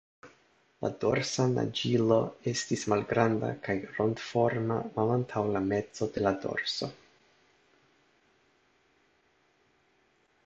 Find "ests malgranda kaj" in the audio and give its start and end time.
2.51-3.75